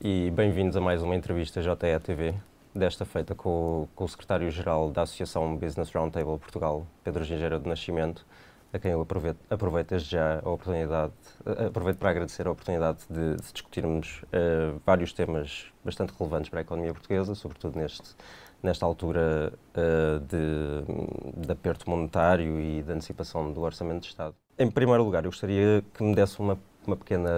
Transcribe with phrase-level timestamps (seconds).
[0.00, 2.34] e bem-vindos a mais uma entrevista JE TV,
[2.74, 8.24] desta feita com, com o secretário-geral da Associação Business Roundtable Portugal, Pedro Gingeira do Nascimento,
[8.72, 11.12] a quem eu aproveito, aproveito já a oportunidade,
[11.66, 16.62] aproveito para agradecer a oportunidade de, de discutirmos uh, vários temas bastante relevantes para a
[16.62, 18.14] economia portuguesa, sobretudo neste,
[18.62, 24.34] nesta altura uh, de, de aperto monetário e de antecipação do Orçamento de Estado.
[24.58, 27.30] Em primeiro lugar, eu gostaria que me desse uma, uma, pequena,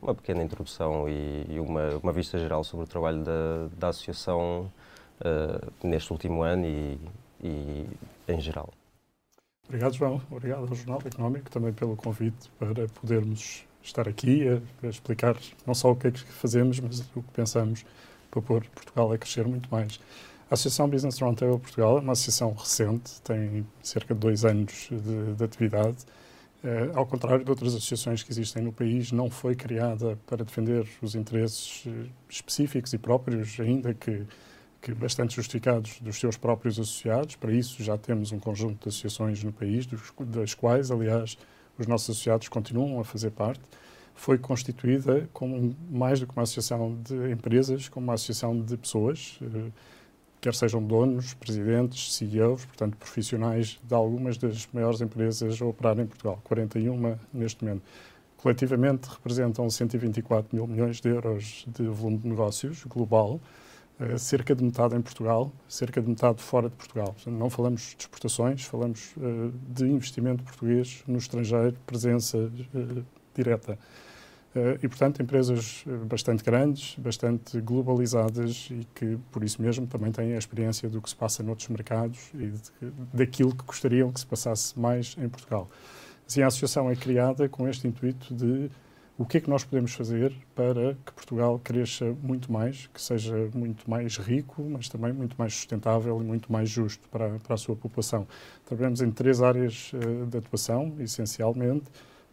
[0.00, 4.70] uma pequena introdução e, uma, uma vista geral sobre o trabalho da, da Associação
[5.20, 6.98] uh, neste último ano e,
[7.42, 7.86] e
[8.28, 8.70] em geral.
[9.66, 10.20] Obrigado, João.
[10.30, 15.74] Obrigado ao Jornal Económico também pelo convite para podermos estar aqui a, a, explicar não
[15.74, 17.84] só o que é que fazemos, mas o que pensamos
[18.30, 19.98] para pôr Portugal a crescer muito mais.
[20.50, 25.34] A Associação Business Roundtable Portugal é uma associação recente, tem cerca de dois anos de,
[25.34, 25.98] de atividade.
[26.62, 30.86] Uh, ao contrário de outras associações que existem no país, não foi criada para defender
[31.02, 34.24] os interesses uh, específicos e próprios, ainda que
[34.82, 37.36] que bastante justificados dos seus próprios associados.
[37.36, 41.38] Para isso, já temos um conjunto de associações no país, dos, das quais, aliás,
[41.78, 43.60] os nossos associados continuam a fazer parte.
[44.12, 49.38] Foi constituída como mais do que uma associação de empresas, como uma associação de pessoas,
[49.40, 49.70] eh,
[50.42, 56.06] quer sejam donos, presidentes, CEOs, portanto, profissionais de algumas das maiores empresas a operar em
[56.06, 57.82] Portugal, 41 neste momento.
[58.38, 63.40] Coletivamente representam 124 mil milhões de euros de volume de negócios global,
[64.00, 67.14] eh, cerca de metade em Portugal, cerca de metade fora de Portugal.
[67.24, 73.78] Não falamos de exportações, falamos uh, de investimento português no estrangeiro, presença uh, direta.
[74.54, 80.34] Uh, e, portanto, empresas bastante grandes, bastante globalizadas e que, por isso mesmo, também têm
[80.34, 84.26] a experiência do que se passa noutros mercados e de, daquilo que gostariam que se
[84.26, 85.70] passasse mais em Portugal.
[86.28, 88.70] Assim, a associação é criada com este intuito de
[89.18, 93.50] o que é que nós podemos fazer para que Portugal cresça muito mais, que seja
[93.54, 97.56] muito mais rico, mas também muito mais sustentável e muito mais justo para, para a
[97.58, 98.26] sua população.
[98.64, 101.84] Trabalhamos em três áreas uh, de atuação, essencialmente: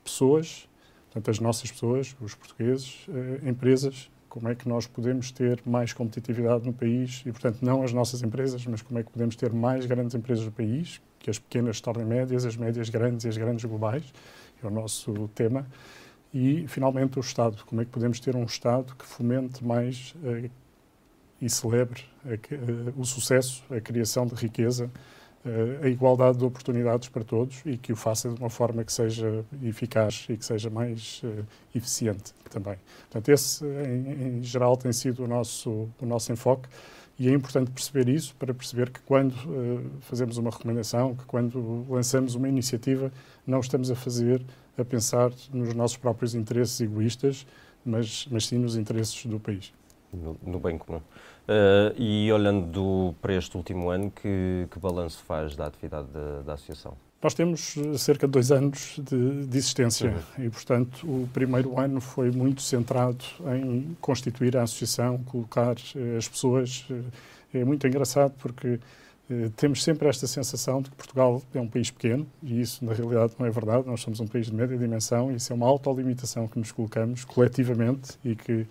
[0.03, 0.68] pessoas,
[1.11, 4.09] portanto, as nossas pessoas, os portugueses, uh, empresas.
[4.29, 8.21] Como é que nós podemos ter mais competitividade no país e, portanto, não as nossas
[8.21, 11.77] empresas, mas como é que podemos ter mais grandes empresas no país, que as pequenas
[11.77, 14.03] se tornem médias, as médias grandes e as grandes globais,
[14.63, 15.65] é o nosso tema.
[16.31, 17.63] E, finalmente, o Estado.
[17.65, 20.49] Como é que podemos ter um Estado que fomente mais uh,
[21.41, 24.91] e celebre uh, o sucesso, a criação de riqueza,
[25.81, 29.45] a igualdade de oportunidades para todos e que o faça de uma forma que seja
[29.63, 31.21] eficaz e que seja mais
[31.73, 32.75] eficiente também.
[33.09, 36.67] Portanto, esse, em, em, geral, tem sido o nosso, o nosso enfoque.
[37.17, 39.35] E é importante perceber isso para perceber que quando
[40.01, 43.11] fazemos uma recomendação, que quando lançamos uma iniciativa,
[43.45, 44.41] não estamos a fazer
[44.77, 47.45] a pensar nos nossos próprios interesses egoístas,
[47.85, 49.73] mas, mas sim nos interesses do país.
[50.11, 50.97] No, no bem comum.
[50.97, 56.53] Uh, e olhando para este último ano, que, que balanço faz da atividade da, da
[56.53, 56.97] Associação?
[57.21, 61.99] Nós temos eh, cerca de dois anos de, de existência e, portanto, o primeiro ano
[61.99, 63.25] foi muito centrado
[63.57, 66.87] em constituir a associação, colocar uh, as pessoas.
[67.53, 68.79] É muito engraçado porque eh,
[69.55, 73.33] temos sempre esta sensação de que Portugal é um país pequeno, e isso na realidade
[73.37, 73.85] não é verdade.
[73.85, 77.23] Nós somos um país de média dimensão e isso é uma autolimitação que nos colocamos
[77.25, 78.65] coletivamente e que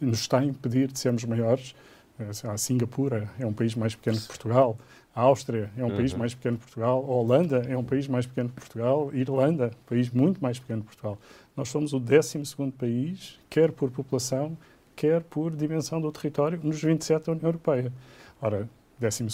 [0.00, 1.74] nos está a impedir de sermos maiores.
[2.18, 4.78] Eh, a Singapura é um país mais pequeno que Portugal,
[5.14, 5.96] a Áustria é um uhum.
[5.96, 9.16] país mais pequeno que Portugal, a Holanda é um país mais pequeno que Portugal, a
[9.16, 11.18] Irlanda, um país muito mais pequeno que Portugal.
[11.56, 12.40] Nós somos o 12
[12.78, 14.56] país, quer por população,
[14.94, 17.92] quer por dimensão do território, nos 27 da União Europeia.
[18.40, 18.68] Ora,
[18.98, 19.24] 12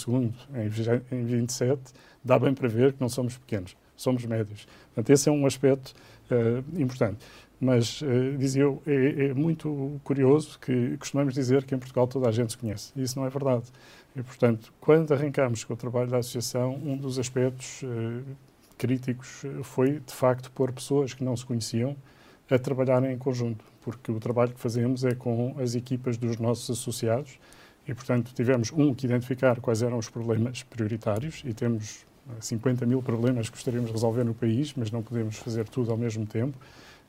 [1.12, 1.81] em 27,
[2.25, 4.66] dá bem para ver que não somos pequenos, somos médios.
[4.87, 5.94] Portanto, esse é um aspecto
[6.31, 7.19] uh, importante.
[7.60, 12.28] Mas, uh, dizia eu, é, é, muito curioso que costumamos dizer que em Portugal toda
[12.28, 12.93] a gente se conhece.
[12.97, 13.65] Isso não é verdade.
[14.16, 18.23] E, portanto, quando arrancamos com o trabalho da Associação, um dos aspectos uh,
[18.79, 21.94] críticos foi, de facto, pôr pessoas que não se conheciam
[22.50, 26.69] a trabalharem em conjunto, porque o trabalho que fazemos é com as equipas dos nossos
[26.70, 27.38] associados,
[27.90, 32.06] e, portanto, tivemos, um, que identificar quais eram os problemas prioritários e temos
[32.38, 35.90] 50 eh, mil problemas que gostaríamos de resolver no país, mas não podemos fazer tudo
[35.90, 36.56] ao mesmo tempo.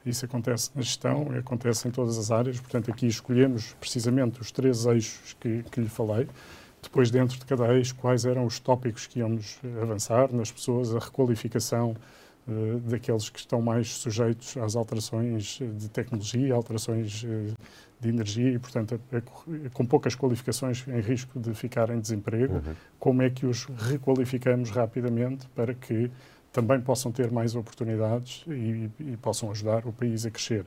[0.04, 2.60] Isso acontece na gestão, acontece em todas as áreas.
[2.60, 6.28] Portanto, aqui escolhemos precisamente os três eixos que, que lhe falei.
[6.82, 10.98] Depois, dentro de cada eixo, quais eram os tópicos que íamos avançar nas pessoas, a
[10.98, 11.96] requalificação
[12.48, 17.54] uh, daqueles que estão mais sujeitos às alterações de tecnologia, alterações uh,
[18.00, 22.56] de energia e, portanto, é, é, com poucas qualificações em risco de ficar em desemprego,
[22.56, 22.76] uhum.
[23.00, 26.12] como é que os requalificamos rapidamente para que
[26.52, 30.66] também possam ter mais oportunidades e, e possam ajudar o país a crescer.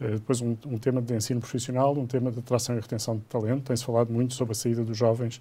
[0.00, 3.24] Uh, depois, um, um, tema de ensino profissional, um tema de atração e retenção de
[3.24, 3.64] talento.
[3.64, 5.40] Tem-se falado muito sobre a saída dos jovens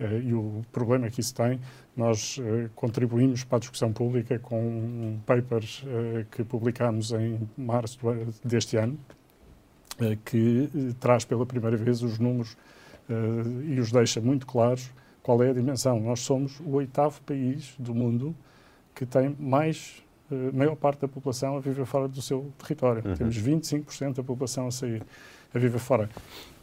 [0.00, 1.60] e o problema que isso tem.
[1.96, 5.62] Nós uh, contribuímos para a discussão pública com um paper
[6.30, 7.98] que publicámos em março
[8.44, 8.98] deste ano,
[10.24, 10.68] que
[10.98, 12.56] traz pela primeira vez os números
[13.66, 14.90] e os deixa muito claros
[15.22, 16.00] qual é a dimensão.
[16.00, 18.34] Nós somos o oitavo país do mundo
[18.94, 20.02] que tem mais,
[20.52, 23.02] maior parte da população a viver fora do seu território.
[23.06, 23.14] Uhum.
[23.14, 25.02] Temos 25% da população a sair,
[25.54, 26.08] a viver fora.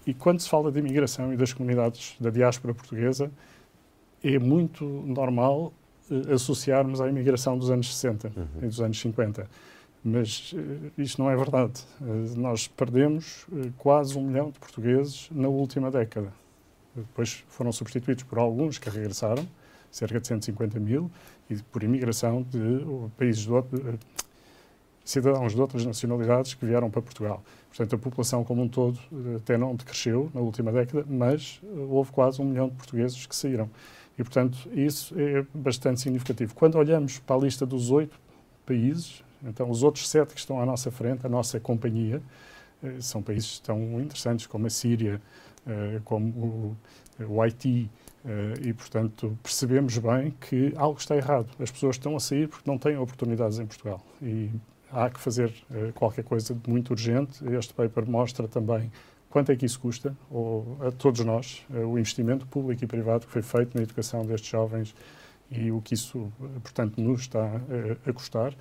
[0.09, 3.29] E quando se fala de imigração e das comunidades da diáspora portuguesa,
[4.23, 5.71] é muito normal
[6.09, 8.47] uh, associarmos à imigração dos anos 60 uhum.
[8.63, 9.47] e dos anos 50.
[10.03, 11.83] Mas uh, isto não é verdade.
[12.01, 13.45] Uh, nós perdemos
[13.77, 16.33] quase um milhão de portugueses na última década.
[16.95, 19.47] Depois foram substituídos por alguns que regressaram,
[19.91, 21.11] cerca de 150 mil,
[21.51, 22.83] e por imigração de
[23.15, 23.99] países de outro,
[25.03, 27.43] cidadãos de outras nacionalidades que vieram para Portugal.
[27.69, 28.99] Portanto, a população como um todo
[29.37, 33.69] até não decresceu na última década, mas houve quase um milhão de portugueses que saíram.
[34.17, 36.53] E, portanto, isso é bastante significativo.
[36.53, 38.19] Quando olhamos para a lista dos oito
[38.65, 42.21] países, então os outros sete que estão à nossa frente, a nossa companhia,
[42.83, 45.21] eh, são países tão interessantes como a Síria,
[45.65, 46.75] eh, como
[47.19, 47.89] o, Haiti,
[48.61, 51.47] e, portanto, percebemos bem que algo está errado.
[51.57, 54.01] As pessoas estão a sair porque não têm oportunidades em Portugal.
[54.21, 54.49] E
[54.91, 57.43] há que fazer uh, qualquer coisa de muito urgente.
[57.53, 58.91] Este paper mostra também
[59.29, 63.25] quanto é que isso custa ou, a todos nós, uh, o investimento público e privado
[63.25, 64.95] que foi feito na educação destes jovens
[65.51, 66.31] e o que isso,
[66.61, 67.59] portanto, nos está
[68.05, 68.53] a custar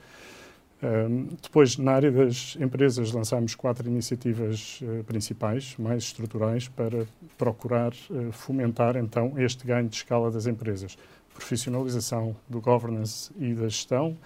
[1.42, 7.04] depois, na área das empresas, lançámos quatro iniciativas uh, principais, mais estruturais, para
[7.36, 10.96] procurar uh, fomentar então este ganho de escala das empresas.
[11.34, 14.16] Profissionalização do governance e da gestão,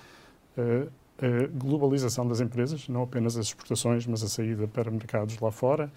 [0.58, 0.90] uh,
[1.22, 5.90] a globalização das empresas, não apenas as exportações, mas a saída para mercados lá fora,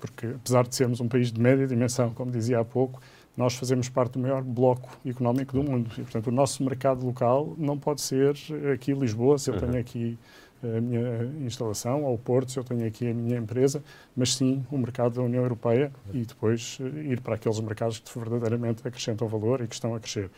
[0.00, 3.00] porque apesar de sermos um país de média dimensão, como dizia há pouco,
[3.36, 7.54] nós fazemos parte do maior bloco económico do mundo e, portanto, o nosso mercado local
[7.58, 8.34] não pode ser
[8.72, 9.78] aqui Lisboa, se eu tenho uhum.
[9.78, 10.18] aqui
[10.62, 13.84] a minha instalação, ou Porto, se eu tenho aqui a minha empresa,
[14.16, 18.18] mas sim o mercado da União Europeia e depois eh, ir para aqueles mercados que
[18.18, 20.30] verdadeiramente acrescentam valor e que estão a crescer.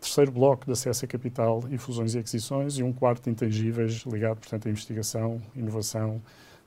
[0.00, 4.04] Terceiro bloco de acesso a capital e fusões e aquisições e um quarto de intangíveis
[4.06, 6.20] ligado, portanto, à investigação, inovação,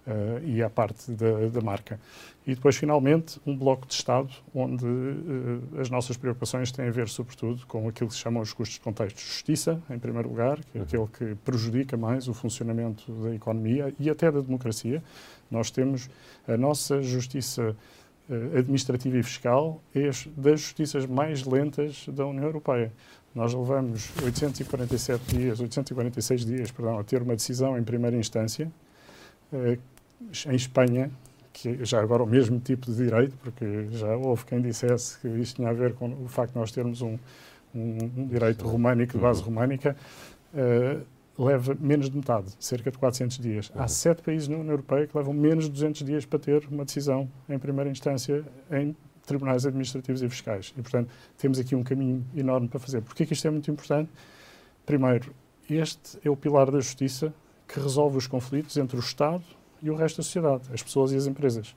[0.10, 2.00] uh, e à parte da, da, marca.
[2.46, 7.08] E depois, finalmente, um bloco de Estado, onde uh, as nossas preocupações têm a ver,
[7.08, 9.20] sobretudo, com aquilo que se chamam os custos de contexto.
[9.20, 14.10] Justiça, em primeiro lugar, que é aquele que prejudica mais o funcionamento da economia e
[14.10, 15.04] até da democracia.
[15.50, 16.10] Nós temos
[16.48, 17.76] a nossa justiça
[18.30, 22.92] uh, administrativa e fiscal é das justiças mais lentas da União Europeia.
[23.34, 28.72] Nós levamos 847 dias, 846 dias, perdão, a ter uma decisão em primeira instância,
[30.48, 31.12] em Espanha,
[31.54, 35.58] que já agora o mesmo tipo de direito, porque já houve quem dissesse que isto
[35.58, 37.18] tinha a ver com o facto de nós termos um,
[37.74, 39.96] um, direito românico, de base românica,
[40.54, 41.06] uh,
[41.44, 43.72] leva menos de metade, cerca de 400 dias.
[43.76, 43.88] Há uhum.
[43.88, 47.30] sete países na União Europeia que levam menos de 200 dias para ter uma decisão
[47.48, 48.96] em primeira instância em
[49.30, 50.74] tribunais administrativos e fiscais.
[50.78, 53.02] E, portanto, temos aqui um caminho enorme para fazer.
[53.02, 54.10] Porquê que isto é muito importante?
[54.86, 55.34] Primeiro,
[55.70, 57.34] este é o pilar da justiça
[57.68, 59.44] que resolve os conflitos entre o Estado
[59.82, 61.76] e o resto da sociedade, as pessoas e as empresas.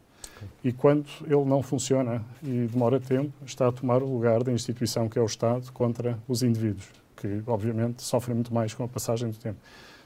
[0.65, 5.09] E quando ele não funciona e demora tempo, está a tomar o lugar da instituição
[5.09, 9.31] que é o Estado contra os indivíduos, que obviamente sofrem muito mais com a passagem
[9.31, 9.59] do tempo.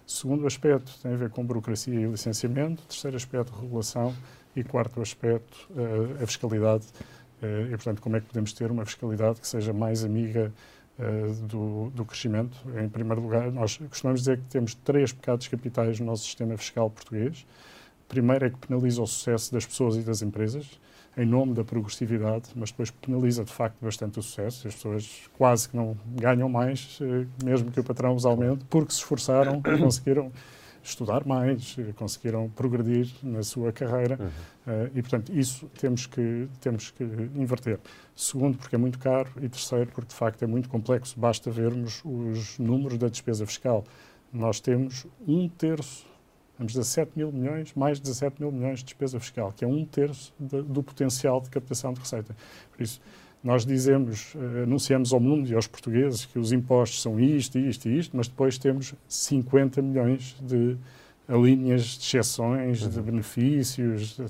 [0.06, 2.82] Segundo aspecto tem a ver com burocracia e licenciamento.
[2.82, 4.14] Terceiro aspecto, regulação.
[4.54, 6.86] E quarto aspecto, uh, a fiscalidade.
[7.42, 10.52] Uh, e, portanto, como é que podemos ter uma fiscalidade que seja mais amiga
[10.98, 12.56] uh, do, do, crescimento?
[12.82, 16.88] Em primeiro lugar, nós costumamos dizer que temos três pecados capitais no nosso sistema fiscal
[16.90, 17.46] português.
[18.08, 20.80] Primeiro é que penaliza o sucesso das pessoas e das empresas,
[21.16, 24.68] em nome da progressividade, mas depois penaliza de facto bastante o sucesso.
[24.68, 28.92] As pessoas quase que não ganham mais, eh, mesmo que o patrão os aumente, porque
[28.92, 30.30] se esforçaram e conseguiram
[30.88, 34.26] estudar mais, eh, conseguiram progredir na sua carreira uhum.
[34.26, 37.78] uh, e, portanto, isso temos que, temos que inverter.
[38.14, 41.18] Segundo, porque é muito caro e terceiro, porque de facto é muito complexo.
[41.18, 43.84] Basta vermos os números da despesa fiscal.
[44.32, 46.06] Nós temos um terço
[46.56, 49.84] Temos 17 mil milhões, mais de 17 mil milhões de despesa fiscal, que é um
[49.84, 52.34] terço do potencial de captação de receita.
[52.72, 52.98] Por isso,
[53.46, 57.88] nós dizemos, uh, anunciamos ao mundo e aos portugueses que os impostos são isto, isto
[57.88, 60.76] e isto, mas depois temos 50 milhões de
[61.28, 62.88] linhas de exceções, uhum.
[62.88, 64.16] de benefícios.
[64.16, 64.26] De,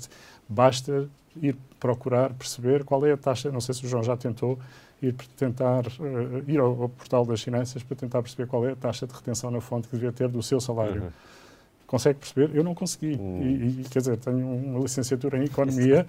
[0.46, 1.08] basta
[1.40, 4.58] ir procurar perceber qual é a taxa, não sei se o João já tentou,
[5.00, 8.76] ir tentar uh, ir ao, ao, portal das finanças para tentar perceber qual é a
[8.76, 11.04] taxa de retenção na fonte que devia ter do seu salário.
[11.04, 11.10] Uhum.
[11.86, 12.50] Consegue perceber?
[12.54, 13.14] Eu não consegui.
[13.14, 13.42] Uhum.
[13.42, 16.04] E, e, quer dizer, tenho uma licenciatura em economia,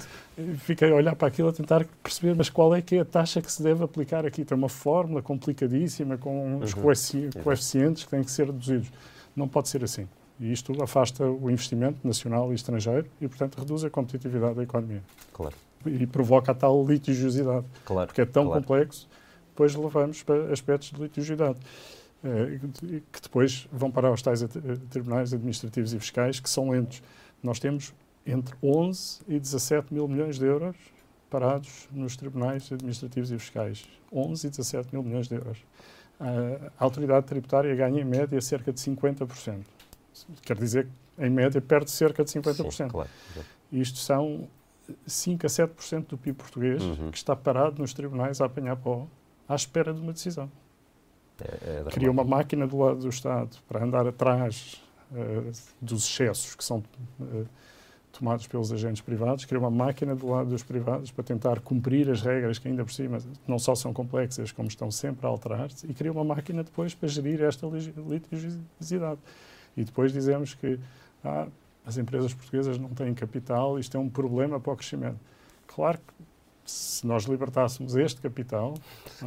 [0.58, 3.42] fiquei a olhar para aquilo a tentar perceber, mas qual é que é a taxa
[3.42, 4.44] que se deve aplicar aqui?
[4.44, 6.82] Tem uma fórmula complicadíssima com os uhum.
[7.44, 8.92] coeficientes que têm que ser reduzidos.
[9.36, 10.08] Não pode ser assim.
[10.40, 15.02] E isto afasta o investimento nacional e estrangeiro e, portanto, reduz a competitividade da economia.
[15.34, 15.56] Claro.
[15.86, 17.66] E provoca a tal litigiosidade.
[17.86, 18.08] Claro.
[18.08, 18.62] Porque é tão claro.
[18.62, 19.08] complexo,
[19.50, 21.58] depois levamos para aspectos de litigiosidade.
[22.24, 22.60] Eh,
[23.12, 24.44] que depois vão parar aos tais
[24.90, 27.02] tribunais administrativos e fiscais, que são lentos.
[27.44, 27.94] Nós temos
[28.26, 30.76] entre 11 e 17 mil milhões de euros
[31.30, 33.86] parados nos tribunais administrativos e fiscais.
[34.12, 35.60] 11 e 17 mil milhões de euros.
[36.20, 39.64] A autoridade tributária ganha, em média, cerca de 50%.
[40.42, 42.72] Quer dizer que, em média, perde cerca de 50%.
[42.72, 43.10] Sim, claro.
[43.72, 44.48] Isto são
[45.06, 47.12] 5 a 7% do PIB português uhum.
[47.12, 49.08] que está parado nos tribunais a apanhar pó
[49.48, 50.50] à espera de uma decisão.
[51.42, 55.52] É, é Cria uma máquina do lado do Estado para andar atrás uh,
[55.82, 56.84] dos excessos que são
[57.20, 57.46] uh,
[58.18, 62.22] tomados pelos agentes privados, cria uma máquina do lado dos privados para tentar cumprir as
[62.22, 65.94] regras que ainda por cima não só são complexas, como estão sempre a alterar-se, e
[65.94, 69.20] cria uma máquina depois para gerir esta litigiosidade.
[69.76, 70.80] E depois dizemos que
[71.24, 71.48] ah,
[71.86, 75.20] as empresas portuguesas não têm capital, isto é um problema para o crescimento.
[75.68, 76.14] Claro que
[76.68, 78.74] se nós libertássemos este capital,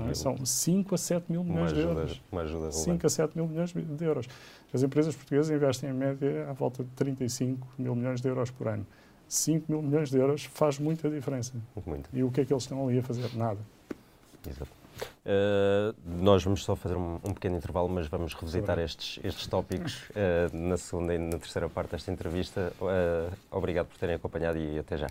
[0.08, 0.14] é?
[0.14, 2.22] são 5 a 7 mil milhões ajuda, de euros.
[2.30, 4.26] Uma ajuda 5 a 7 mil milhões de euros.
[4.72, 8.68] As empresas portuguesas investem em média à volta de 35 mil milhões de euros por
[8.68, 8.86] ano.
[9.26, 11.54] 5 mil milhões de euros faz muita diferença.
[11.86, 12.10] Muito.
[12.12, 13.34] E o que é que eles estão ali a fazer?
[13.36, 13.60] Nada.
[14.48, 14.80] Exato.
[15.24, 20.10] Uh, nós vamos só fazer um, um, pequeno intervalo, mas vamos revisitar estes, estes tópicos
[20.10, 22.72] uh, na segunda e na terceira parte desta entrevista.
[22.80, 25.08] Uh, obrigado por terem acompanhado e até já.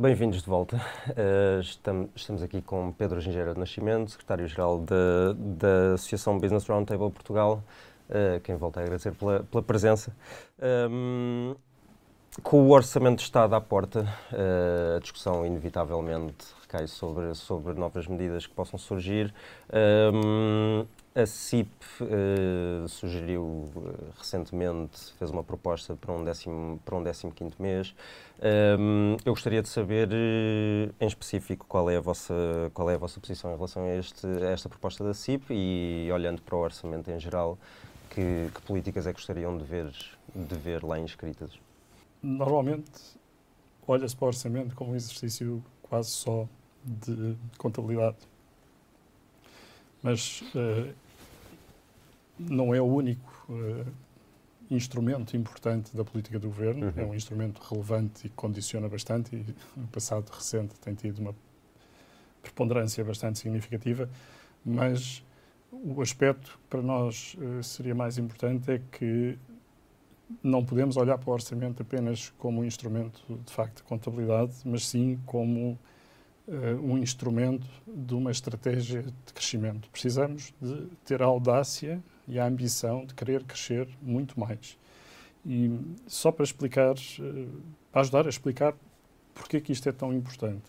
[0.00, 0.78] Bem-vindos de volta.
[1.10, 4.82] Uh, estamos, estamos, aqui com Pedro Gingeira de Nascimento, secretário-geral
[5.38, 7.62] da Associação Business Roundtable Portugal,
[8.08, 10.10] uh, quem volta a agradecer pela, pela presença.
[10.58, 11.56] Um, ehm,
[12.42, 18.06] com o Orçamento de Estado à porta, uh, a discussão inevitavelmente recai sobre, sobre novas
[18.06, 19.34] medidas que possam surgir.
[19.72, 21.68] Um, ehm, a CIP
[22.00, 27.92] uh, sugeriu uh, recentemente, fez uma proposta para um, décimo, para um décimo quinto mês.
[28.78, 32.34] Um, eu gostaria de saber, uh, em específico, qual é, a vossa,
[32.72, 36.08] qual é a vossa posição em relação a, este, a esta proposta da CIP e,
[36.12, 37.58] olhando para o orçamento em geral,
[38.10, 39.92] que, que políticas é que gostariam de ver,
[40.32, 41.58] de ver lá inscritas?
[42.22, 42.90] Normalmente,
[43.86, 46.46] olha-se para o orçamento como um exercício quase só
[46.84, 48.30] de contabilidade
[50.02, 50.92] mas uh,
[52.38, 53.86] não é o único uh,
[54.70, 56.86] instrumento importante da política do governo.
[56.86, 56.92] Uhum.
[56.96, 61.34] É um instrumento relevante e condiciona bastante, e no passado recente tem tido uma
[62.42, 64.08] preponderância bastante significativa,
[64.64, 65.22] mas
[65.72, 69.38] o aspecto que para nós uh, seria mais importante é que
[70.42, 74.86] não podemos olhar para o orçamento apenas como um instrumento de facto de contabilidade, mas
[74.86, 75.78] sim como
[76.46, 79.88] uh, um instrumento de uma estratégia de crescimento.
[79.90, 84.78] Precisamos de ter a audácia e a ambição de querer crescer muito mais.
[85.44, 85.70] E
[86.06, 88.74] só para explicar, uh, para ajudar a explicar
[89.34, 90.64] porque que isto é tão importante.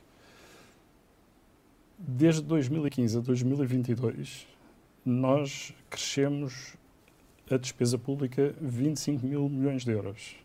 [1.97, 4.47] Desde 2015 a 2022,
[5.05, 6.75] nós crescemos
[7.51, 10.35] a despesa pública 25 mil milhões de euros.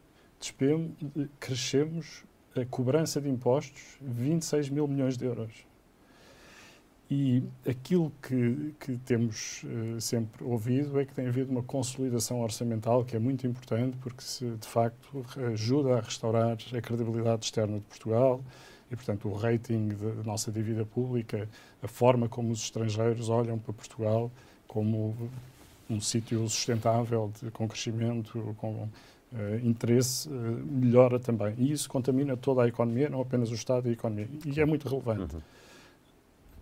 [0.41, 0.95] Despem,
[1.39, 5.67] crescemos a cobrança de impostos, 26 mil milhões de euros.
[7.09, 13.05] E aquilo que, que temos uh, sempre ouvido é que tem havido uma consolidação orçamental
[13.05, 17.85] que é muito importante porque, se, de facto, ajuda a restaurar a credibilidade externa de
[17.85, 18.43] Portugal
[18.91, 21.49] e, portanto, o rating da nossa dívida pública,
[21.81, 24.31] a forma como os estrangeiros olham para Portugal
[24.67, 25.31] como
[25.89, 28.89] um sítio sustentável, de, com crescimento, com uh,
[29.63, 31.55] interesse uh, melhora também.
[31.59, 34.29] E isso contamina toda a economia, não apenas o Estado e a economia.
[34.45, 35.37] E é muito relevante.
[35.37, 35.43] Uhum.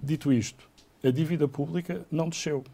[0.02, 0.68] Dito isto,
[1.02, 2.64] a dívida pública não desceu.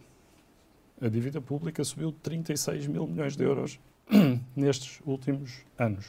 [1.00, 3.78] A dívida pública subiu 36 mil milhões de euros
[4.54, 6.06] nestes últimos anos.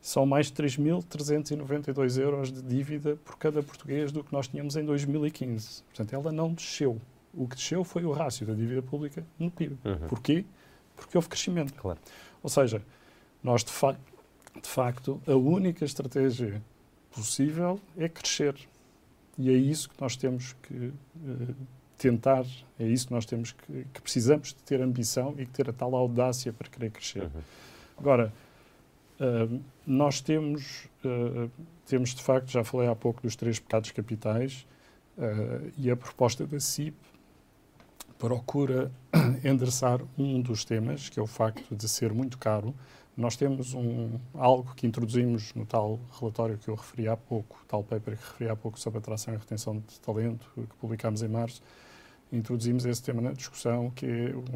[0.00, 4.84] São mais de 3.392 euros de dívida por cada português do que nós tínhamos em
[4.84, 5.82] 2015.
[5.84, 7.00] Portanto, ela não desceu.
[7.34, 9.78] O que desceu foi o rácio da dívida pública no PIB.
[9.84, 10.08] Uhum.
[10.08, 10.44] Porquê?
[10.96, 11.74] Porque houve crescimento.
[11.74, 11.98] Claro.
[12.42, 12.82] Ou seja,
[13.42, 13.96] nós, de, fa
[14.60, 16.62] de facto, a única estratégia
[17.10, 18.54] possível é crescer.
[19.36, 21.54] E é isso que nós temos que uh,
[21.96, 22.44] tentar,
[22.78, 25.94] é isso que nós temos que, que, precisamos de ter ambição e ter a tal
[25.94, 27.22] audácia para querer crescer.
[27.22, 27.42] Uhum.
[27.98, 28.32] Agora,
[29.20, 31.50] Uh, nós temos, uh,
[31.84, 34.64] temos, de facto, já falei há pouco dos três pecados capitais,
[35.76, 36.94] e a proposta da CIP
[38.18, 38.90] procura
[39.44, 42.74] endereçar um dos temas, que é o facto de ser muito caro.
[43.16, 47.82] Nós temos um, algo que introduzimos no tal relatório que eu referi há pouco, tal
[47.82, 51.60] paper que referi há pouco sobre atração e retenção de talento, que publicámos em março,
[52.32, 54.06] introduzimos esse tema na discussão, que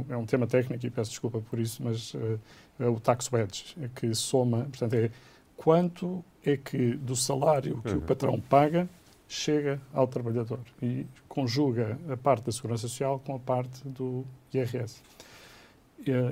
[0.09, 2.39] é um tema técnico e peço desculpa por isso, mas uh,
[2.79, 5.11] é o tax wedge, é que soma, portanto, é
[5.57, 7.99] quanto é que do salário que uhum.
[7.99, 8.89] o patrão paga
[9.29, 15.03] chega ao trabalhador e conjuga a parte da segurança social com a parte do IRS.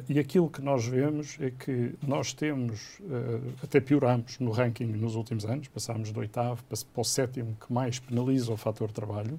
[0.09, 5.15] E, aquilo que nós vemos é que nós temos, uh, até pioramos no ranking nos
[5.15, 9.39] últimos anos, passámos do oitavo para, o sétimo que mais penaliza o fator trabalho,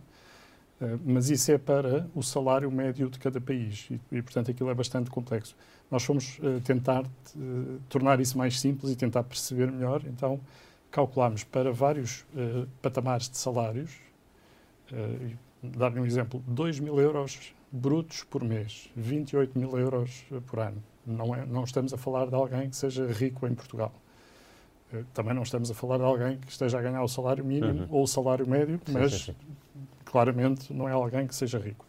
[0.80, 4.74] uh, mas isso é para o salário médio de cada país e, portanto, aquilo é
[4.74, 5.54] bastante complexo.
[5.90, 7.04] Nós fomos uh, tentar
[7.90, 10.40] tornar isso mais simples e tentar perceber melhor, então
[10.92, 13.92] calculámos para vários uh, patamares de salários,
[14.92, 20.84] uh, dar-lhe um exemplo, 2 mil euros brutos por mês, 28 mil euros por ano.
[21.08, 23.94] Não, é, não estamos a falar de alguém que seja rico em Portugal.
[24.94, 27.84] Uh, também não estamos a falar de alguém que esteja a ganhar o salário mínimo
[27.84, 27.88] uhum.
[27.90, 29.36] ou o salário médio, mas sim, sim.
[30.04, 31.86] claramente não é alguém que seja rico.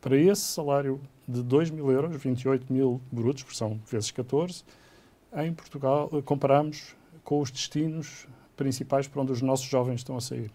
[0.00, 4.62] Para esse salário de 2 mil euros, 28 mil brutos, por são vezes 14,
[5.34, 10.50] em Portugal comparamos com os destinos principais para onde os nossos jovens estão a sair.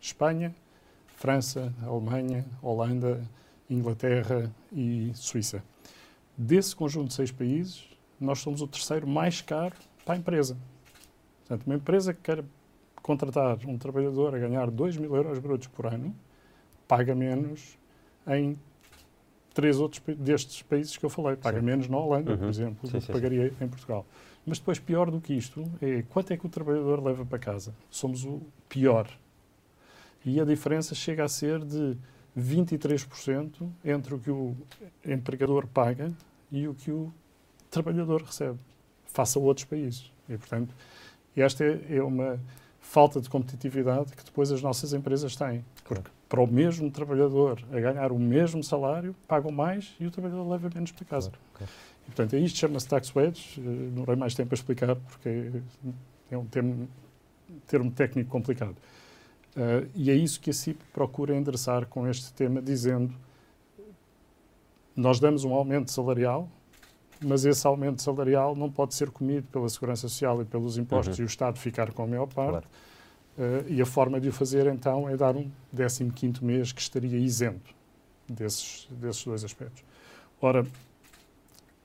[0.00, 0.54] Espanha,
[1.16, 3.22] França, Alemanha, Holanda,
[3.68, 5.62] Inglaterra e Suíça.
[6.36, 10.56] Desse conjunto de seis países, nós somos o terceiro mais caro para a empresa.
[11.40, 12.44] Portanto, uma empresa que quer
[13.02, 16.14] contratar um trabalhador a ganhar 2 mil euros brutos por ano,
[16.86, 17.78] paga menos
[18.26, 18.58] em
[19.54, 21.36] três outros destes países que eu falei.
[21.36, 21.64] Paga sim.
[21.64, 22.38] menos na Holanda, uhum.
[22.38, 24.06] por exemplo, sim, do que pagaria em Portugal.
[24.50, 27.72] Mas depois, pior do que isto, é quanto é que o trabalhador leva para casa?
[27.88, 29.08] Somos o pior.
[30.26, 31.96] E a diferença chega a ser de
[32.36, 34.56] 23% entre o que o
[35.06, 36.12] empregador paga
[36.50, 37.12] e o que o
[37.70, 38.58] trabalhador recebe,
[39.06, 40.10] face a outros países.
[40.28, 40.74] E, portanto,
[41.36, 42.40] esta é uma
[42.80, 45.64] falta de competitividade que depois as nossas empresas têm.
[45.84, 50.48] Porque para o mesmo trabalhador a ganhar o mesmo salário, pagam mais e o trabalhador
[50.48, 51.30] leva menos para casa.
[51.30, 51.72] Claro, claro.
[52.02, 55.50] E, portanto, isto chama-se tax wedge, eh, não tenho mais tempo a explicar porque
[56.30, 56.88] é um termo,
[57.66, 58.76] termo técnico complicado.
[59.56, 63.12] Uh, e é isso que a CIP procura endereçar com este tema, dizendo
[64.94, 66.48] nós damos um aumento salarial,
[67.20, 71.24] mas esse aumento salarial não pode ser comido pela Segurança Social e pelos impostos uhum.
[71.24, 72.50] e o Estado ficar com a maior parte.
[72.50, 72.66] Claro.
[73.40, 77.18] Uh, e a forma de o fazer, então, é dar um 15º mês que estaria
[77.18, 77.74] isento
[78.28, 79.82] desses, desses dois aspectos.
[80.42, 80.66] Ora,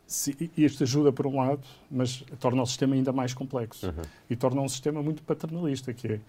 [0.05, 3.87] se, isto ajuda por um lado, mas torna o sistema ainda mais complexo.
[3.87, 4.03] Uhum.
[4.29, 6.19] E torna um sistema muito paternalista, que é,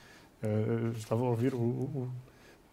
[0.47, 2.13] uh, estava a ouvir o, o,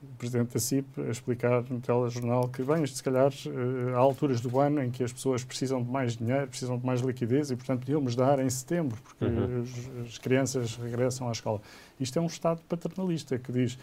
[0.04, 4.42] o, Presidente da CIP a explicar no telejornal que, bem, se calhar uh, há alturas
[4.42, 7.56] do ano em que as pessoas precisam de mais dinheiro, precisam de mais liquidez e,
[7.56, 9.64] portanto, podíamos dar em setembro, porque uhum.
[9.64, 11.62] as, as crianças regressam à escola.
[12.00, 13.78] Isto é um Estado paternalista que diz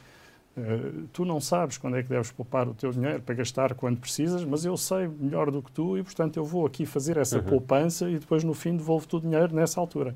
[0.56, 4.00] Uh, tu não sabes quando é que deves poupar o teu dinheiro para gastar quando
[4.00, 7.38] precisas, mas eu sei melhor do que tu e, portanto, eu vou aqui fazer essa
[7.38, 7.44] uhum.
[7.44, 10.14] poupança e depois, no fim, devolvo-te o dinheiro nessa altura.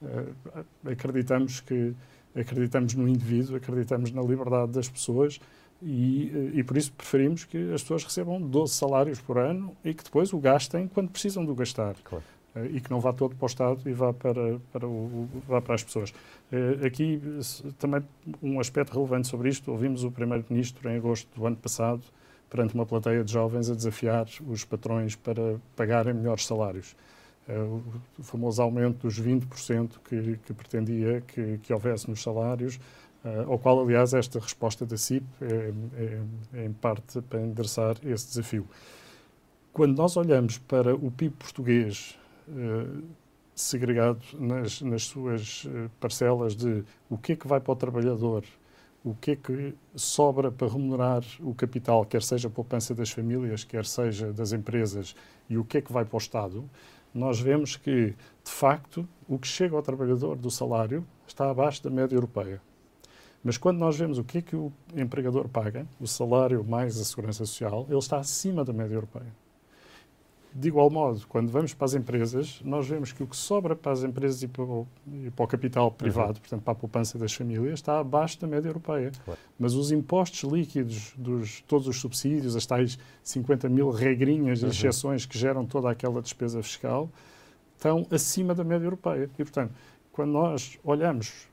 [0.00, 1.94] Uh, acreditamos que
[2.38, 5.40] acreditamos no indivíduo, acreditamos na liberdade das pessoas
[5.82, 9.92] e, eh, e, por isso preferimos que as pessoas recebam 12 salários por ano e
[9.92, 11.94] que depois o gastem quando precisam de o gastar.
[12.04, 12.24] Claro.
[12.56, 15.60] Eh, e que não vá todo para o Estado e vá para, para, o, vá
[15.60, 16.14] para as pessoas.
[16.50, 17.20] Eh, aqui
[17.78, 18.02] também
[18.42, 22.02] um aspecto relevante sobre isto, ouvimos o Primeiro-Ministro em agosto do ano passado,
[22.48, 26.96] perante uma plateia de jovens, a desafiar os patrões para pagarem melhores salários.
[27.48, 27.58] Eh,
[28.18, 32.78] o famoso aumento dos 20% que, que pretendia que, que houvesse nos salários,
[33.48, 36.22] ao qual, aliás, esta resposta da CIP é, é,
[36.60, 38.68] é em parte para endereçar esse desafio.
[39.76, 42.16] Quando nós olhamos para o PIB português
[42.48, 43.02] eh,
[43.54, 48.42] segregado nas, nas suas eh, parcelas de o que é que vai para o trabalhador,
[49.04, 53.64] o que é que sobra para remunerar o capital, quer seja a poupança das famílias,
[53.64, 55.14] quer seja das empresas,
[55.46, 56.64] e o que é que vai para o Estado,
[57.16, 61.90] nós vemos que, de facto, o que chega ao trabalhador do salário está abaixo da
[61.90, 62.60] média europeia.
[63.42, 67.04] Mas quando nós vemos o que é que o empregador paga, o salário mais a
[67.04, 69.32] segurança social, ele está acima da média europeia.
[70.58, 73.92] De igual modo, quando vamos para as empresas, nós vemos que o que sobra para
[73.92, 76.40] as empresas e para o, e para o capital privado, uhum.
[76.40, 79.12] portanto, para a poupança das famílias, está abaixo da média europeia.
[79.22, 79.38] Claro.
[79.58, 84.70] Mas os impostos líquidos dos todos os subsídios, as tais 50 mil regrinhas e uhum.
[84.70, 87.10] exceções que geram toda aquela despesa fiscal,
[87.74, 89.28] estão acima da média europeia.
[89.38, 89.74] E, portanto,
[90.10, 91.48] quando nós olhamos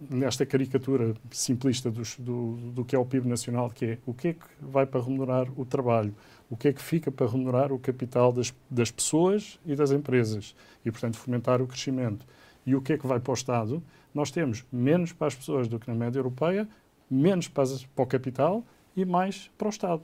[0.00, 4.28] nesta caricatura simplista dos, do, do que é o PIB nacional, que é o que
[4.28, 6.12] é que vai para remunerar o trabalho,
[6.48, 10.54] o que é que fica para remunerar o capital das, das pessoas e das empresas
[10.84, 12.24] e, portanto, fomentar o crescimento,
[12.64, 13.82] e o que é que vai para o Estado,
[14.14, 16.68] nós temos menos para as pessoas do que na média europeia,
[17.10, 18.64] menos para, para o capital
[18.96, 20.02] e mais para o Estado.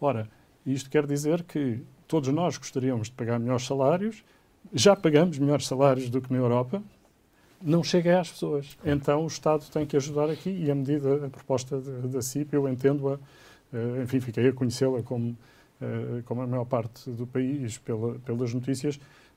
[0.00, 0.28] Ora,
[0.66, 4.24] isto quer dizer que todos nós gostaríamos de pagar melhores salários,
[4.72, 6.82] já pagamos melhores salários do que na Europa,
[7.60, 8.76] não chega às pessoas.
[8.84, 12.68] Então o Estado tem que ajudar aqui e a medida, a proposta da CIP, eu
[12.68, 15.36] entendo-a, uh, enfim, fiquei a conhecê-la como,
[16.24, 18.96] como a maior parte do país pela, pelas notícias,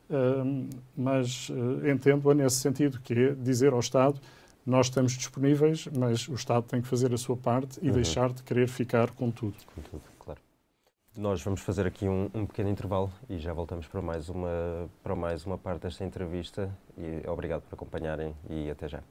[0.10, 1.50] uh, mas
[1.92, 4.20] entendo-a nesse sentido, que é dizer ao Estado
[4.68, 7.94] nós estamos disponíveis, mas o Estado tem que fazer a sua parte e uhum.
[7.94, 9.56] deixar de querer ficar com tudo.
[9.74, 10.42] Com tudo, claro.
[11.16, 15.16] Nós vamos fazer aqui um, um, pequeno intervalo e já voltamos para mais, uma, para
[15.16, 16.70] mais uma parte desta entrevista.
[16.98, 19.02] E obrigado por acompanharem e até já.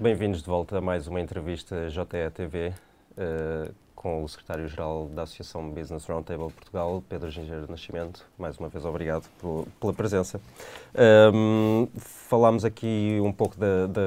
[0.00, 2.72] Bem-vindos de volta a mais uma entrevista JETV.
[3.16, 8.24] Uh, com o secretário-geral da Associação Business Roundtable Portugal, Pedro Gingeiro Nascimento.
[8.38, 10.40] Mais uma vez, obrigado por, pela presença.
[11.34, 14.02] Um, falámos aqui um pouco da, da,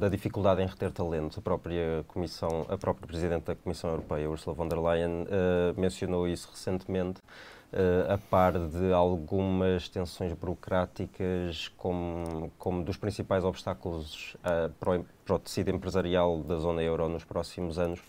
[0.00, 1.38] da, dificuldade em reter talento.
[1.38, 6.26] A própria Comissão, a própria Presidente da Comissão Europeia, Ursula von der Leyen, uh, mencionou
[6.26, 7.20] isso recentemente.
[7.76, 15.04] Uh, a par de algumas tensões burocráticas como, como dos principais obstáculos uh, para, o,
[15.26, 18.00] para, o, tecido empresarial da zona euro nos próximos anos.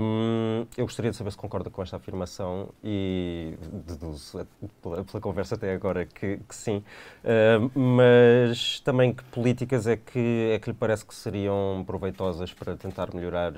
[0.00, 4.46] Um, eu gostaria de saber se concorda com esta afirmação e deduzo
[4.80, 6.82] pela, pela conversa até agora que, que sim,
[7.22, 12.74] uh, mas também que políticas é que, é que lhe parece que seriam proveitosas para
[12.74, 13.52] tentar melhorar,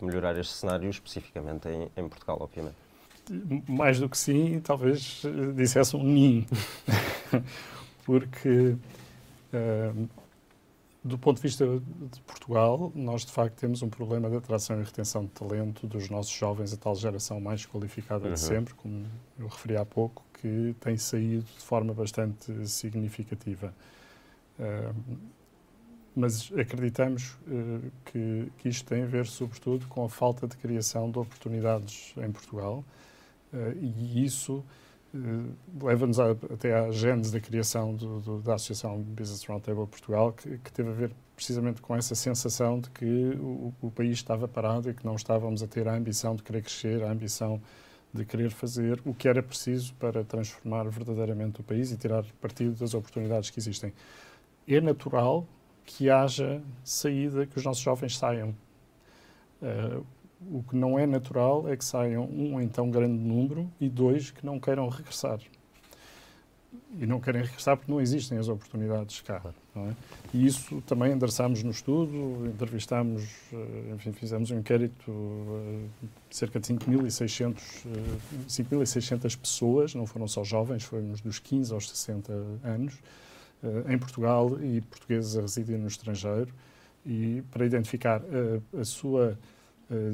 [0.00, 2.81] melhorar este cenário, especificamente em, em Portugal, obviamente
[3.68, 6.46] mais do que sim, talvez eh, dissesse um nim.
[8.04, 8.76] Porque,
[9.52, 10.08] uh,
[11.04, 14.84] do ponto de vista de Portugal, nós de facto temos um problema de atração e
[14.84, 18.34] retenção de talento dos nossos jovens, a tal geração mais qualificada uhum.
[18.34, 19.06] de sempre, como
[19.38, 23.72] eu referi há pouco, que tem saído de forma bastante significativa.
[24.58, 24.94] Uh,
[26.14, 31.08] mas acreditamos uh, que, que, isto tem a ver, sobretudo, com a falta de criação
[31.10, 32.84] de oportunidades em Portugal
[33.80, 34.64] e isso
[35.14, 35.18] eh,
[35.82, 40.72] leva-nos até à gênese da criação do, do, da Associação Business Roundtable Portugal, que, que,
[40.72, 43.04] teve a ver precisamente com essa sensação de que
[43.38, 46.62] o, o, país estava parado e que não estávamos a ter a ambição de querer
[46.62, 47.60] crescer, a ambição
[48.12, 52.74] de querer fazer o que era preciso para transformar verdadeiramente o país e tirar partido
[52.78, 53.92] das oportunidades que existem.
[54.66, 55.46] É natural
[55.84, 58.54] que haja saída, que os nossos jovens saiam.
[59.60, 60.04] Uh,
[60.50, 64.30] o que não é natural é que saiam um em tão grande número e dois
[64.30, 65.38] que não queiram regressar.
[66.98, 69.42] E não querem regressar porque não existem as oportunidades cá.
[69.76, 69.92] É?
[70.34, 75.88] E isso também endereçámos no estudo, entrevistámos, eh, enfim, fizemos um inquérito uh,
[76.30, 82.32] cerca de 5.600 uh, pessoas, não foram só jovens, fomos dos 15 aos 60
[82.64, 82.94] anos,
[83.88, 86.52] em Portugal e portugueses a residir no estrangeiro,
[87.06, 88.20] e para identificar
[88.76, 89.38] a sua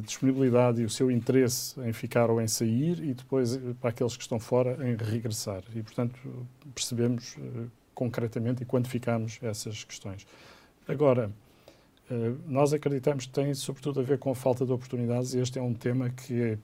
[0.02, 4.16] disponibilidade e o seu interesse em ficar ou em sair e depois eh, para aqueles
[4.16, 5.62] que estão fora em regressar.
[5.74, 6.18] E, portanto,
[6.74, 10.26] percebemos uh, concretamente e quantificamos essas questões.
[10.86, 11.30] Agora,
[12.46, 15.62] nós acreditamos que tem sobretudo a ver com a falta de oportunidades e este é
[15.62, 16.58] um tema que é,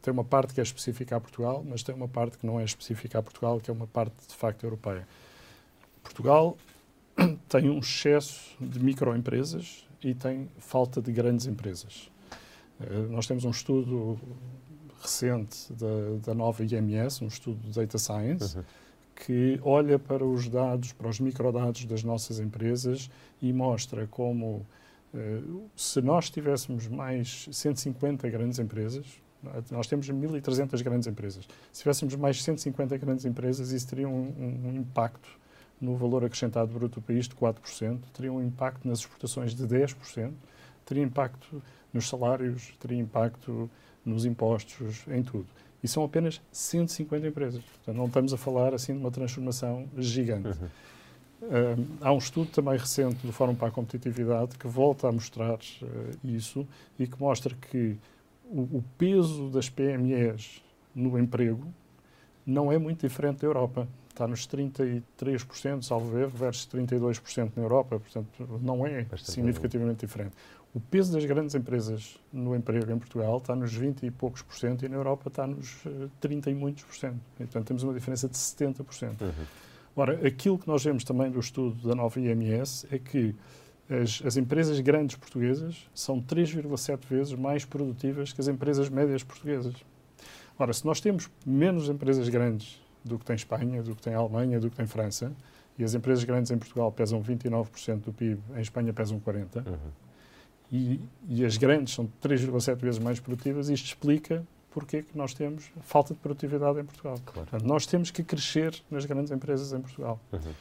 [0.00, 2.64] tem uma parte que é específica a Portugal, mas tem uma parte que não é
[2.64, 5.06] específica a Portugal, que é uma parte de facto europeia.
[6.04, 6.56] Portugal
[7.48, 12.08] tem um excesso de microempresas e tem falta de grandes empresas.
[12.80, 14.18] Eh, nós temos um estudo
[15.00, 18.64] recente da, da nova IMS, um estudo de Data Science, uhum.
[19.14, 23.10] que olha para os dados, para os microdados das nossas empresas
[23.40, 24.66] e mostra como,
[25.14, 25.40] eh,
[25.74, 29.06] se nós tivéssemos mais 150 grandes empresas,
[29.70, 34.68] nós temos 1.300 grandes empresas, se tivéssemos mais 150 grandes empresas, isso teria um, um,
[34.68, 35.28] um impacto
[35.80, 40.32] no valor acrescentado bruto do país de 4%, teria um impacto nas exportações de 10%,
[40.84, 41.62] teria impacto
[41.96, 43.68] nos salários, teria impacto
[44.04, 45.46] nos impostos, em tudo.
[45.82, 47.62] E são apenas 150 empresas.
[47.62, 50.48] Portanto, não estamos a falar assim de uma transformação gigante.
[50.48, 50.68] Uhum.
[51.42, 55.58] Uh, há um estudo também recente do Fórum para a Competitividade que volta a mostrar
[55.58, 56.66] uh, isso
[56.98, 57.98] e que mostra que
[58.46, 60.62] o, o, peso das PMEs
[60.94, 61.66] no emprego
[62.46, 63.86] não é muito diferente da Europa.
[64.08, 70.34] está nos 33%, salvo erro, versus 32% na Europa, portanto não é Bastante significativamente diferente.
[70.76, 74.58] O peso das grandes empresas no emprego em Portugal está nos 20 e poucos por
[74.58, 75.82] cento e na Europa está nos
[76.20, 77.18] 30 eh, e muitos por cento.
[77.36, 79.24] E, portanto, temos uma diferença de 70 por cento.
[79.24, 79.46] Uhum.
[79.96, 83.34] Ora, aquilo que nós vemos também do estudo da nova IMS é que
[83.88, 89.76] as, as empresas grandes portuguesas são 3,7 vezes mais produtivas que as empresas médias portuguesas.
[90.58, 94.60] Ora, se nós temos menos empresas grandes do que tem Espanha, do que tem Alemanha,
[94.60, 95.32] do que tem França,
[95.78, 99.74] e as empresas grandes em Portugal pesam 29% do PIB, em Espanha pesam 40%, uhum.
[100.70, 105.32] E, e, as grandes são 3,7 vezes mais produtivas, isto explica porque é que nós
[105.32, 107.18] temos falta de produtividade em Portugal.
[107.24, 107.48] Claro.
[107.48, 110.20] Portanto, nós temos que crescer nas grandes empresas em Portugal.
[110.32, 110.52] Uhum.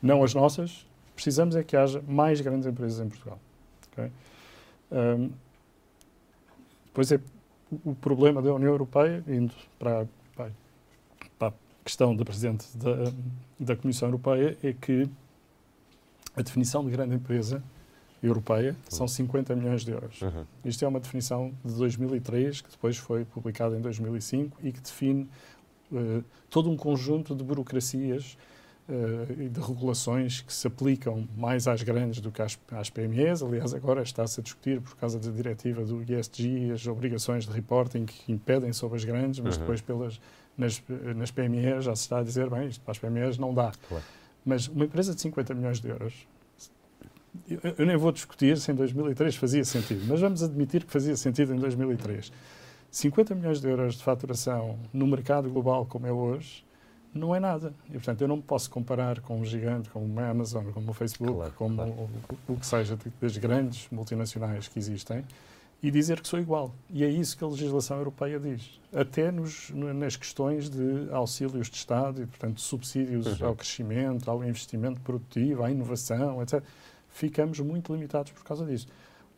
[0.00, 3.38] Não as nossas, precisamos é que haja mais grandes empresas em Portugal.
[3.90, 4.12] Okay?
[4.92, 5.30] Um,
[6.86, 7.18] depois é
[7.84, 10.52] o problema da União Europeia, indo para, para,
[11.36, 13.12] para a questão do Presidente da,
[13.58, 15.08] da Comissão Europeia, é que
[16.36, 17.60] a definição de grande empresa
[18.26, 18.76] europeia uhum.
[18.96, 20.20] são 50 milhões de euros.
[20.22, 20.44] Uhum.
[20.64, 25.28] Isto é uma definição de 2003, que depois foi publicada em 2005 e que define
[25.92, 28.36] uh, todo um conjunto de burocracias
[28.88, 33.42] uh, e de regulações que se aplicam mais às grandes do que às, às PMEs.
[33.42, 38.06] Aliás, agora está-se a discutir, por causa da diretiva do ESG, as obrigações de reporting
[38.06, 39.60] que impedem sobre as grandes, mas uhum.
[39.60, 40.20] depois pelas,
[40.56, 40.82] nas,
[41.16, 43.72] nas PMEs já se está a dizer, bem, isto para as PMEs não dá.
[43.88, 44.04] Claro.
[44.44, 46.26] Mas uma empresa de 50 milhões de euros,
[47.48, 51.16] eu, eu nem vou discutir se em 2003 fazia sentido, mas vamos admitir que fazia
[51.16, 52.32] sentido em 2003.
[52.90, 56.64] 50 milhões de euros de faturação no mercado global como é hoje,
[57.12, 57.74] não é nada.
[57.88, 61.34] E, portanto, eu não posso comparar com um gigante como a Amazon, como o Facebook,
[61.34, 61.90] claro, como claro.
[62.48, 65.24] O, o, que seja, das grandes multinacionais que existem,
[65.82, 66.74] e dizer que sou igual.
[66.90, 68.80] E é isso que a legislação europeia diz.
[68.92, 73.48] Até nos, nas questões de auxílios de Estado e, portanto, subsídios uhum.
[73.48, 76.62] ao crescimento, ao investimento produtivo, à inovação, etc.,
[77.14, 78.88] ficamos muito limitados por causa disso.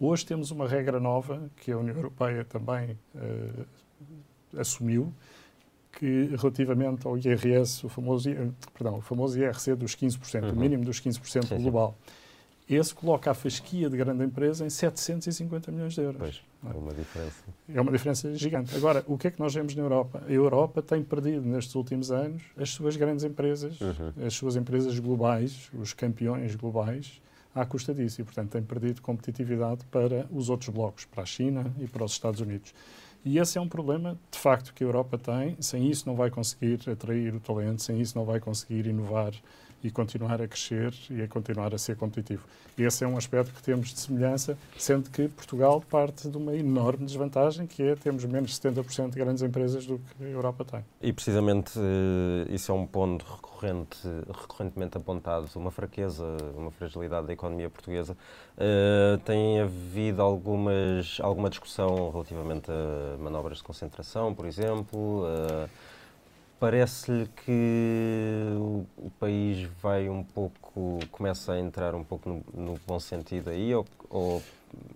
[0.01, 3.67] Hoje temos uma regra nova que a União Europeia também uh,
[4.59, 5.13] assumiu,
[5.93, 8.31] que relativamente ao IRS, o famoso,
[8.75, 10.51] perdão, o famoso IRC dos 15%, uhum.
[10.51, 11.95] o mínimo dos 15% sim, global,
[12.67, 12.77] sim.
[12.77, 16.19] esse coloca a fasquia de grande empresa em 750 milhões de euros.
[16.19, 16.43] Pois,
[16.75, 17.45] é uma diferença.
[17.75, 18.77] É uma diferença gigante.
[18.77, 20.23] Agora, o que é que nós vemos na Europa?
[20.27, 24.27] A Europa tem perdido nestes últimos anos as suas grandes empresas, uhum.
[24.27, 27.23] as suas empresas globais, os campeões globais,
[27.57, 31.75] à custa disso e, portanto, tem perdido competitividade para os outros blocos, para a China
[31.81, 32.75] e para os Estados Unidos.
[33.25, 35.57] E esse é um problema, de facto, que a Europa tem.
[35.59, 39.33] Sem isso não vai conseguir atrair o talento, sem isso não vai conseguir inovar
[39.83, 42.45] e continuar a crescer e a continuar a ser competitivo.
[42.79, 47.07] Esse é um aspecto que temos de semelhança, sendo que Portugal parte de uma enorme
[47.07, 50.85] desvantagem, que é temos menos de 70% de grandes empresas do que a Europa tem.
[51.01, 57.33] E precisamente eh, isso é um ponto recorrente, recorrentemente apontado, uma fraqueza, uma fragilidade da
[57.33, 58.17] economia portuguesa.
[58.57, 65.25] Uh, tem havido algumas, alguma discussão relativamente a manobras de concentração, por exemplo.
[65.25, 65.69] Uh,
[66.59, 72.99] Parece-lhe que o, país vai um pouco, começa a entrar um pouco no, no bom
[72.99, 74.43] sentido aí, ou, ou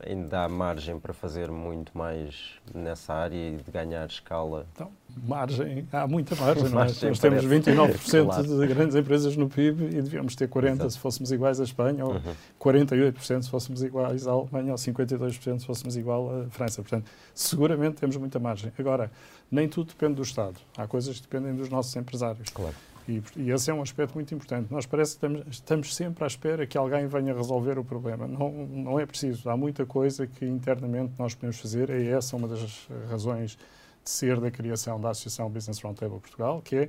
[0.06, 4.66] ainda há margem para fazer muito mais nessa área e de ganhar escala?
[4.72, 4.90] Então,
[5.26, 6.68] margem, há muita margem, é?
[6.68, 8.60] Nós temos 29% claro.
[8.60, 10.90] de grandes empresas no PIB e devíamos ter 40% Exato.
[10.90, 12.34] se fôssemos iguais à Espanha, ou uhum.
[12.60, 16.82] 48% se fôssemos iguais à Alemanha, ou 52% se fôssemos igual à França.
[16.82, 18.72] Portanto, seguramente temos muita margem.
[18.78, 19.10] Agora,
[19.50, 20.56] nem tudo depende do Estado.
[20.76, 22.48] Há coisas que dependem dos nossos empresários.
[22.50, 22.74] Claro.
[23.10, 24.70] E, e, esse é um aspecto muito importante.
[24.70, 28.28] Nós parece que estamos, estamos, sempre à espera que alguém venha resolver o problema.
[28.28, 29.50] Não, não é preciso.
[29.50, 31.90] Há muita coisa que internamente nós podemos fazer.
[31.90, 33.58] É essa uma das razões
[34.04, 36.88] de ser da criação da Associação Business Roundtable Portugal, que é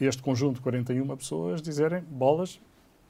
[0.00, 2.60] este conjunto de 41 pessoas dizerem, bolas,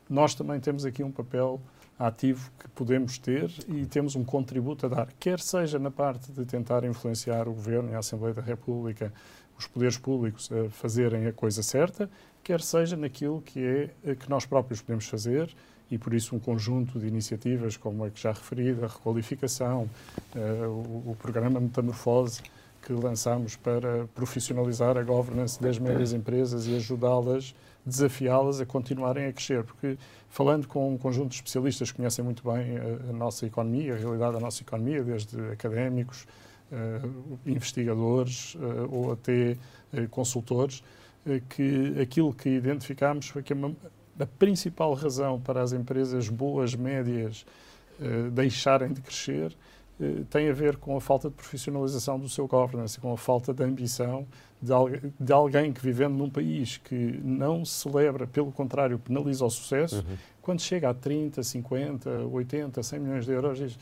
[0.09, 1.61] nós também temos aqui um papel
[1.99, 6.47] ativo que podemos ter e temos um contributo a dar, quer seja na parte de
[6.47, 9.13] tentar influenciar o Governo e a Assembleia da República
[9.61, 12.11] os poderes públicos a fazerem a coisa certa,
[12.43, 15.51] quer seja naquilo que é eh, que nós próprios podemos fazer
[15.91, 19.91] e por isso um conjunto de iniciativas como a que já referi, a requalificação,
[20.35, 22.43] uh, o, o, programa Metamorfose
[22.81, 29.33] que lançamos para profissionalizar a governance das médias empresas e ajudá-las, desafiá-las a continuarem a
[29.33, 33.45] crescer, porque falando com um conjunto de especialistas que conhecem muito bem a, a nossa
[33.45, 36.27] economia, a realidade da nossa economia, desde académicos,
[37.45, 39.57] investigadores uh, ou até
[39.93, 40.83] uh, consultores,
[41.51, 43.57] que aquilo que identificámos foi que a,
[44.21, 47.45] a, principal razão para as empresas boas, médias,
[48.33, 49.55] deixarem de crescer
[50.01, 53.53] eh, tem a ver com a falta de profissionalização do seu governance, com a falta
[53.53, 54.27] de ambição
[54.61, 54.73] de,
[55.21, 60.17] de alguém que vivendo num país que não celebra, pelo contrário, penaliza o sucesso, uhum.
[60.41, 63.79] quando chega a 30, 50, 80, 100 milhões de euros, diz,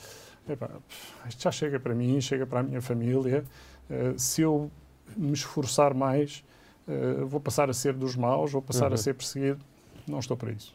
[1.29, 3.45] isto já chega para mim, chega para a minha família,
[3.91, 4.71] uh, se eu
[5.17, 6.45] me esforçar mais,
[6.87, 8.95] uh, vou passar a ser dos maus, vou passar uhum.
[8.95, 9.61] a ser perseguido,
[10.07, 10.75] não estou para isso.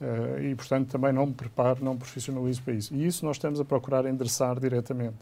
[0.00, 2.94] Uh, e, portanto, também não me preparo, não me profissionalizo para isso.
[2.94, 5.16] E isso nós estamos a procurar endereçar diretamente.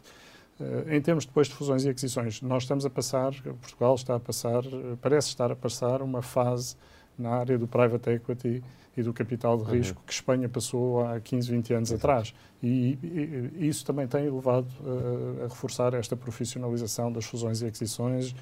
[0.90, 4.62] Em termos depois de fusões e aquisições, nós estamos a passar, Portugal está a passar,
[5.00, 6.76] parece estar a passar uma fase
[7.18, 8.62] na área do private equity
[9.00, 9.70] e do capital de uhum.
[9.70, 10.06] risco uhum.
[10.06, 12.06] que Espanha passou há 15, 20 anos Exato.
[12.06, 12.34] atrás.
[12.62, 17.66] E, e, e, isso também tem levado uh, a reforçar esta profissionalização das fusões e
[17.66, 18.34] aquisições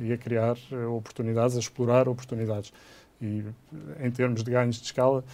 [0.00, 0.56] e a criar
[0.96, 2.72] oportunidades, a explorar oportunidades.
[3.20, 3.44] E
[4.00, 5.24] em termos de ganhos de escala,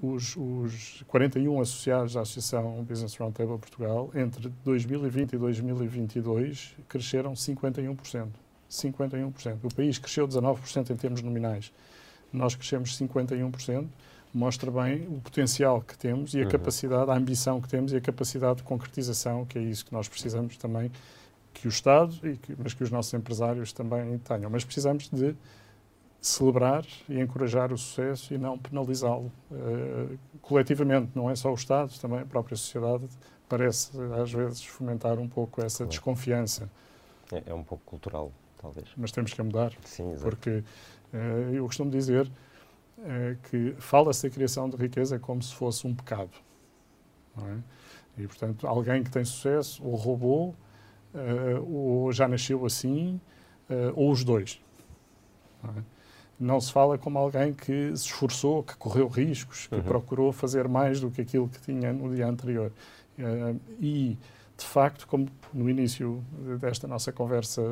[0.00, 8.28] os, os 41 associados à Associação Business Roundtable Portugal, entre 2020 e 2022, cresceram 51%.
[8.70, 9.58] 51%.
[9.62, 11.72] O país cresceu 19% em termos nominais.
[12.34, 13.86] Nós crescemos 51%.
[14.32, 16.50] Mostra bem o potencial que temos e a uhum.
[16.50, 20.08] capacidade, a ambição que temos e a capacidade de concretização, que é isso que nós
[20.08, 20.90] precisamos também
[21.52, 24.50] que o Estado, e que, mas que os nossos empresários também tenham.
[24.50, 25.36] Mas precisamos de
[26.20, 31.10] celebrar e encorajar o sucesso e não penalizá-lo uh, coletivamente.
[31.14, 33.04] Não é só o Estado, também a própria sociedade
[33.48, 35.90] parece às vezes fomentar um pouco essa claro.
[35.90, 36.68] desconfiança.
[37.30, 38.88] É, é, um pouco cultural, talvez.
[38.96, 39.72] Mas temos que mudar.
[39.84, 40.22] Sim, exato.
[40.22, 40.64] Porque
[41.52, 42.26] eu costumo dizer
[42.98, 46.30] uh, que fala-se da criação de riqueza como se fosse um pecado.
[47.38, 48.22] É?
[48.22, 50.54] E, portanto, alguém que tem sucesso ou roubou,
[51.66, 53.20] ou já nasceu assim,
[53.96, 54.60] ou os dois.
[55.64, 55.82] É?
[56.38, 59.82] não se fala como alguém que se esforçou, que correu riscos, que uhum.
[59.82, 62.72] procurou fazer mais do que aquilo que tinha no dia anterior.
[63.80, 64.18] E,
[64.56, 66.22] de facto, como no início
[66.60, 67.62] desta nossa conversa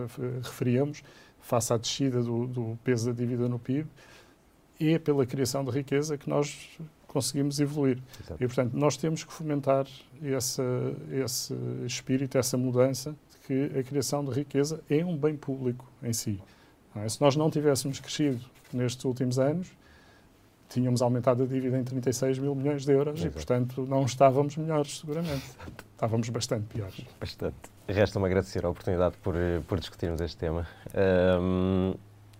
[0.42, 1.02] referíamos,
[1.42, 3.86] face à descida do, do peso da dívida no PIB,
[4.80, 6.70] é pela criação de riqueza que nós
[7.06, 7.98] conseguimos evoluir.
[8.20, 8.42] Exato.
[8.42, 9.86] E, portanto, nós temos que fomentar
[10.22, 10.62] esse,
[11.10, 16.12] esse espírito, essa mudança de que a criação de riqueza é um bem público em
[16.12, 16.40] si.
[16.96, 17.08] É?
[17.08, 18.40] Se nós não tivéssemos crescido
[18.72, 19.68] nestes últimos anos,
[20.68, 23.28] tínhamos aumentado a dívida em 36 mil milhões de euros Exato.
[23.28, 25.44] e, portanto, não estávamos melhores, seguramente.
[25.92, 27.04] Estávamos bastante piores.
[27.20, 27.71] Bastante.
[27.88, 29.34] Resta-me agradecer a oportunidade por,
[29.66, 30.66] por discutirmos este tema.
[31.40, 31.94] Um,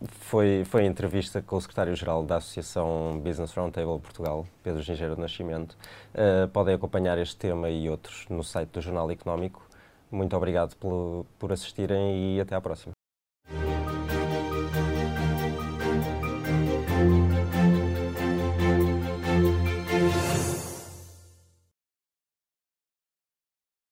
[0.09, 5.21] foi, foi a entrevista com o secretário-geral da Associação Business Roundtable Portugal, Pedro Gingeiro de
[5.21, 5.77] Nascimento.
[6.15, 9.67] Uh, podem acompanhar este tema e outros no site do Jornal Económico.
[10.11, 13.02] Muito obrigado por assistirem e até à próxima.